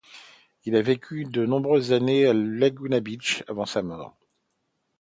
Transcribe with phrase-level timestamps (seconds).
[0.65, 4.17] Il a vécu de nombreuses années à Laguna Beach avant sa mort.